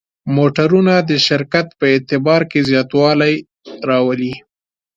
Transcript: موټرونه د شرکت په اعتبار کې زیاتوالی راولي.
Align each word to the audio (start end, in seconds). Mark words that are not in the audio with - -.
موټرونه 0.35 0.93
د 1.09 1.11
شرکت 1.27 1.67
په 1.79 1.85
اعتبار 1.93 2.41
کې 2.51 2.59
زیاتوالی 2.69 3.35
راولي. 3.89 4.33